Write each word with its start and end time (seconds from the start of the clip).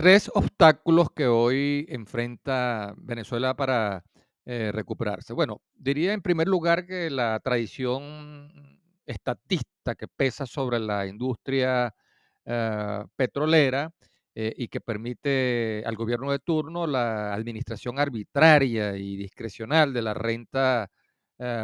Tres 0.00 0.30
obstáculos 0.32 1.08
que 1.14 1.26
hoy 1.26 1.84
enfrenta 1.90 2.94
Venezuela 2.96 3.52
para 3.52 4.02
eh, 4.46 4.70
recuperarse. 4.72 5.34
Bueno, 5.34 5.60
diría 5.74 6.14
en 6.14 6.22
primer 6.22 6.48
lugar 6.48 6.86
que 6.86 7.10
la 7.10 7.38
tradición 7.40 8.80
estatista 9.04 9.94
que 9.94 10.08
pesa 10.08 10.46
sobre 10.46 10.78
la 10.78 11.06
industria 11.06 11.94
eh, 12.46 13.04
petrolera 13.14 13.92
eh, 14.34 14.54
y 14.56 14.68
que 14.68 14.80
permite 14.80 15.82
al 15.84 15.96
gobierno 15.96 16.32
de 16.32 16.38
turno 16.38 16.86
la 16.86 17.34
administración 17.34 17.98
arbitraria 17.98 18.96
y 18.96 19.16
discrecional 19.16 19.92
de 19.92 20.00
la 20.00 20.14
renta 20.14 20.90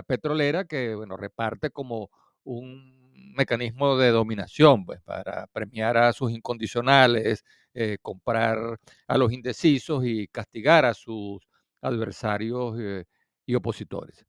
petrolera 0.07 0.64
que, 0.66 0.95
bueno, 0.95 1.16
reparte 1.16 1.71
como 1.71 2.11
un 2.45 2.96
mecanismo 3.34 3.96
de 3.96 4.11
dominación, 4.11 4.84
pues, 4.84 5.00
para 5.03 5.46
premiar 5.48 5.96
a 5.96 6.12
sus 6.12 6.32
incondicionales, 6.32 7.45
eh, 7.79 7.98
comprar 8.00 8.80
a 9.06 9.18
los 9.18 9.30
indecisos 9.34 10.03
y 10.07 10.29
castigar 10.29 10.86
a 10.86 10.94
sus 10.94 11.46
adversarios 11.82 12.75
eh, 12.80 13.04
y 13.44 13.54
opositores. 13.54 14.25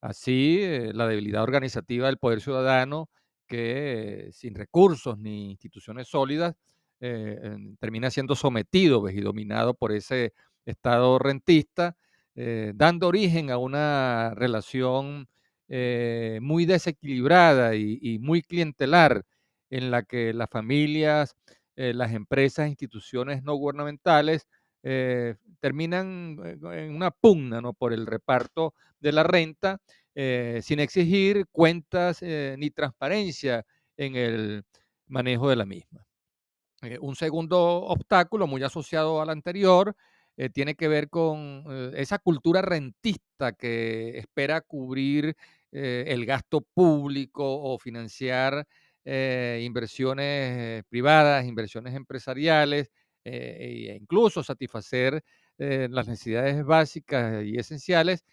Así, 0.00 0.58
eh, 0.62 0.90
la 0.92 1.06
debilidad 1.06 1.44
organizativa 1.44 2.08
del 2.08 2.18
poder 2.18 2.40
ciudadano, 2.40 3.08
que 3.46 4.30
sin 4.32 4.56
recursos 4.56 5.16
ni 5.16 5.52
instituciones 5.52 6.08
sólidas, 6.08 6.56
termina 6.98 8.10
siendo 8.10 8.34
sometido 8.34 9.00
pues, 9.00 9.14
y 9.14 9.20
dominado 9.20 9.74
por 9.74 9.92
ese 9.92 10.32
Estado 10.66 11.20
rentista, 11.20 11.96
dando 12.34 13.06
origen 13.06 13.52
a 13.52 13.58
una 13.58 14.34
relación 14.34 15.28
muy 15.68 16.66
desequilibrada 16.66 17.76
y 17.76 18.18
muy 18.20 18.42
clientelar, 18.42 19.24
en 19.70 19.90
la 19.92 20.02
que 20.02 20.32
las 20.32 20.50
familias, 20.50 21.36
eh, 21.80 21.94
las 21.94 22.12
empresas, 22.12 22.68
instituciones 22.68 23.44
no 23.44 23.54
gubernamentales 23.54 24.48
eh, 24.82 25.36
terminan 25.60 26.36
eh, 26.44 26.86
en 26.86 26.96
una 26.96 27.12
pugna 27.12 27.60
¿no? 27.60 27.72
por 27.72 27.92
el 27.92 28.04
reparto 28.04 28.74
de 28.98 29.12
la 29.12 29.22
renta 29.22 29.80
sin 30.60 30.80
exigir 30.80 31.46
cuentas 31.52 32.22
ni 32.22 32.70
transparencia 32.72 33.64
en 33.96 34.16
el 34.16 34.64
manejo 35.06 35.48
de 35.48 35.54
la 35.54 35.64
misma. 35.64 36.04
Un 37.00 37.14
segundo 37.14 37.84
obstáculo 37.84 38.48
muy 38.48 38.64
asociado 38.64 39.22
al 39.22 39.30
anterior 39.30 39.94
tiene 40.52 40.74
que 40.74 40.88
ver 40.88 41.08
con 41.08 41.64
esa 41.94 42.18
cultura 42.18 42.62
rentista 42.62 43.52
que 43.52 44.18
espera 44.18 44.60
cubrir 44.60 45.36
el 45.70 46.26
gasto 46.26 46.62
público 46.62 47.44
o 47.44 47.78
financiar 47.78 48.66
eh, 49.10 49.62
inversiones 49.64 50.26
eh, 50.26 50.82
privadas, 50.90 51.46
inversiones 51.46 51.94
empresariales 51.94 52.90
eh, 53.24 53.86
e 53.88 53.96
incluso 53.96 54.42
satisfacer 54.42 55.24
las 55.56 56.06
necesidades 56.06 56.64
básicas 56.64 57.42
y 57.44 57.56
esenciales 57.56 58.24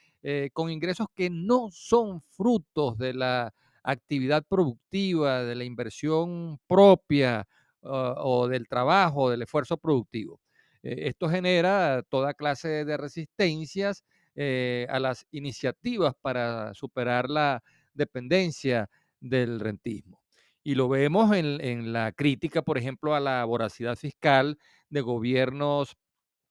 con 0.54 0.70
ingresos 0.70 1.08
que 1.16 1.32
no 1.32 1.70
son 1.72 2.22
frutos 2.22 3.00
de 3.00 3.16
la 3.16 3.52
actividad 3.82 4.44
productiva, 4.48 5.44
de 5.44 5.56
la 5.56 5.64
inversión 5.64 6.60
propia, 6.68 7.48
ah, 7.82 8.14
o 8.20 8.48
del 8.48 8.68
trabajo, 8.68 9.32
del 9.32 9.42
esfuerzo 9.42 9.76
productivo. 9.78 10.40
Esto 10.84 11.28
genera 11.28 12.04
toda 12.10 12.36
clase 12.36 12.86
de 12.86 12.96
resistencias 12.96 14.04
a 14.38 15.00
las 15.00 15.26
iniciativas 15.32 16.14
para 16.22 16.76
superar 16.76 17.28
la 17.28 17.64
dependencia 17.96 18.88
del 19.20 19.60
rentismo. 19.60 20.25
Y 20.68 20.74
lo 20.74 20.90
vemos 20.90 21.32
en, 21.36 21.94
la 21.94 22.12
crítica, 22.12 22.64
por 22.64 22.80
ejemplo, 22.80 23.14
a 23.14 23.20
la 23.20 23.46
voracidad 23.46 23.96
fiscal 23.96 24.58
de 24.90 25.02
gobiernos 25.02 25.96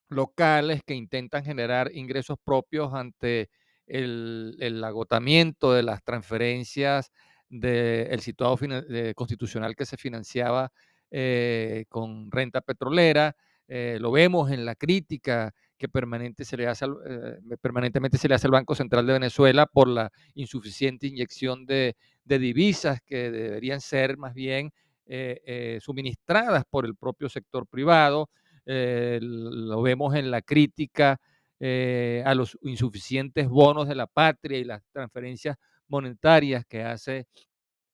locales 0.08 0.82
que 0.86 0.94
intentan 0.94 1.44
generar 1.44 1.90
ingresos 1.92 2.38
propios 2.44 2.94
ante 2.94 3.50
el, 3.88 4.80
agotamiento 4.84 5.72
de 5.72 5.82
las 5.82 6.04
transferencias 6.04 7.10
del 7.48 8.20
situado 8.20 8.56
de- 8.56 9.14
constitucional 9.16 9.74
que 9.74 9.84
se 9.84 9.96
financiaba 9.96 10.70
eh, 11.10 11.84
con 11.88 12.30
renta 12.30 12.60
petrolera. 12.60 13.34
Eh, 13.66 13.98
lo 14.00 14.12
vemos 14.12 14.52
en 14.52 14.64
la 14.64 14.76
crítica 14.76 15.52
que 15.76 15.88
permanente 15.88 16.44
se 16.44 16.56
le 16.56 16.68
hace 16.68 16.84
al- 16.84 16.98
eh, 17.04 17.56
permanentemente 17.60 18.16
se 18.16 18.28
le 18.28 18.36
hace 18.36 18.46
al 18.46 18.52
Banco 18.52 18.76
Central 18.76 19.06
de 19.08 19.14
Venezuela 19.14 19.66
por 19.66 19.88
la 19.88 20.12
insuficiente 20.34 21.08
inyección 21.08 21.66
de, 21.66 21.96
de 22.24 22.38
divisas 22.38 23.00
que 23.02 23.30
deberían 23.30 23.80
ser 23.80 24.16
más 24.16 24.34
bien 24.34 24.72
eh, 25.06 25.40
eh, 25.44 25.78
suministradas 25.80 26.64
por 26.68 26.86
el 26.86 26.96
propio 26.96 27.28
sector 27.28 27.66
privado 27.66 28.30
eh, 28.64 29.18
lo 29.22 29.82
vemos 29.82 30.14
en 30.14 30.30
la 30.30 30.40
crítica 30.40 31.20
a 31.60 32.34
los 32.34 32.58
insuficientes 32.62 33.48
bonos 33.48 33.88
de 33.88 33.94
la 33.94 34.06
patria 34.06 34.58
y 34.58 34.64
las 34.64 34.82
transferencias 34.92 35.56
monetarias 35.88 36.66
que 36.66 36.82
hace 36.82 37.26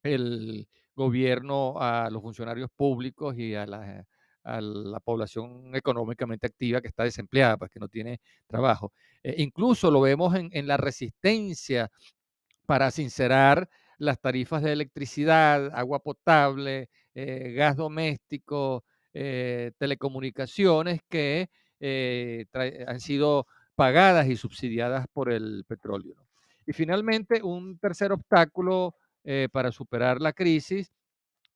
el 0.02 0.66
gobierno 0.96 1.74
a 1.78 2.10
los 2.10 2.20
funcionarios 2.20 2.68
públicos 2.74 3.38
y 3.38 3.54
a 3.54 3.66
la, 3.66 4.04
a 4.42 4.60
la 4.60 4.98
población 4.98 5.70
económicamente 5.76 6.48
activa 6.48 6.80
que 6.80 6.88
está 6.88 7.04
desempleada, 7.04 7.58
pues 7.58 7.70
que 7.70 7.78
no 7.78 7.86
tiene 7.86 8.20
trabajo. 8.48 8.92
Incluso 9.22 9.88
lo 9.88 10.00
vemos 10.00 10.34
en 10.34 10.66
la 10.66 10.76
resistencia 10.76 11.92
para 12.66 12.90
sincerar 12.90 13.68
las 14.00 14.18
tarifas 14.20 14.62
de 14.62 14.72
electricidad, 14.72 15.70
agua 15.74 16.00
potable, 16.00 16.88
eh, 17.14 17.52
gas 17.54 17.76
doméstico, 17.76 18.82
eh, 19.12 19.72
telecomunicaciones 19.78 21.00
que 21.08 21.50
eh, 21.80 22.46
han 22.86 23.00
sido 23.00 23.46
pagadas 23.74 24.26
y 24.28 24.36
subsidiadas 24.36 25.06
por 25.12 25.30
el 25.30 25.64
petróleo. 25.68 26.14
Y 26.66 26.72
finalmente, 26.72 27.42
un 27.42 27.78
tercer 27.78 28.10
obstáculo 28.12 28.94
eh, 29.22 29.48
para 29.52 29.70
superar 29.70 30.20
la 30.20 30.32
crisis 30.32 30.90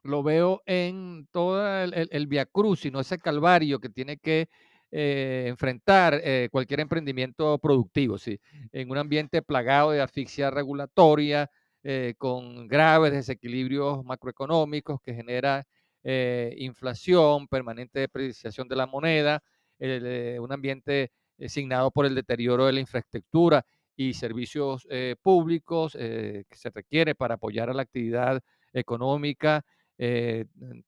lo 0.02 0.22
veo 0.22 0.62
en 0.66 1.26
todo 1.32 1.66
el, 1.82 1.94
el, 1.94 2.08
el 2.12 2.26
viacrucis, 2.26 2.92
¿no? 2.92 3.00
ese 3.00 3.18
calvario 3.18 3.80
que 3.80 3.88
tiene 3.88 4.18
que 4.18 4.48
enfrentar 4.96 6.20
eh, 6.22 6.48
cualquier 6.52 6.78
emprendimiento 6.78 7.58
productivo, 7.58 8.16
¿sí? 8.16 8.38
en 8.70 8.90
un 8.92 8.98
ambiente 8.98 9.42
plagado 9.42 9.90
de 9.90 10.00
asfixia 10.00 10.52
regulatoria, 10.52 11.50
eh, 11.86 12.14
con 12.16 12.66
graves 12.66 13.12
desequilibrios 13.12 14.02
macroeconómicos 14.06 15.02
que 15.02 15.12
genera 15.12 15.66
eh, 16.02 16.54
inflación, 16.56 17.46
permanente 17.46 18.00
depreciación 18.00 18.66
de 18.68 18.76
la 18.76 18.86
moneda, 18.86 19.42
eh, 19.78 20.38
un 20.40 20.50
ambiente 20.50 21.10
signado 21.46 21.90
por 21.90 22.06
el 22.06 22.14
deterioro 22.14 22.64
de 22.64 22.72
la 22.72 22.80
infraestructura 22.80 23.66
y 23.96 24.14
servicios 24.14 24.88
públicos 25.20 25.92
que 25.92 26.46
se 26.52 26.70
requiere 26.70 27.14
para 27.14 27.34
apoyar 27.34 27.68
a 27.68 27.74
la 27.74 27.82
actividad 27.82 28.40
económica 28.72 29.64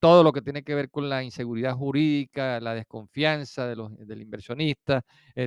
todo 0.00 0.22
lo 0.24 0.32
que 0.32 0.42
tiene 0.42 0.62
que 0.62 0.74
ver 0.74 0.88
con 0.90 1.08
la 1.08 1.22
inseguridad 1.22 1.74
jurídica, 1.74 2.58
la 2.60 2.74
desconfianza 2.74 3.66
de 3.66 3.76
los, 3.76 3.96
del 3.98 4.22
inversionista, 4.22 5.02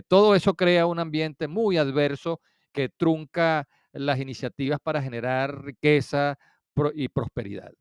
todo 0.07 0.35
eso 0.35 0.53
crea 0.53 0.85
un 0.85 0.99
ambiente 0.99 1.47
muy 1.47 1.77
adverso 1.77 2.39
que 2.71 2.89
trunca 2.89 3.67
las 3.93 4.19
iniciativas 4.19 4.79
para 4.81 5.01
generar 5.01 5.63
riqueza 5.63 6.37
y 6.93 7.09
prosperidad. 7.09 7.71